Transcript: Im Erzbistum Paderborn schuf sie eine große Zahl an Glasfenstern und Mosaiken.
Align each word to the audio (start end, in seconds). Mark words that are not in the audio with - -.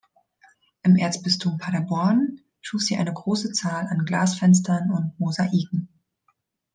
Im 0.81 0.95
Erzbistum 0.95 1.59
Paderborn 1.59 2.39
schuf 2.59 2.81
sie 2.81 2.97
eine 2.97 3.13
große 3.13 3.51
Zahl 3.51 3.85
an 3.85 4.03
Glasfenstern 4.03 4.89
und 4.91 5.13
Mosaiken. 5.19 5.89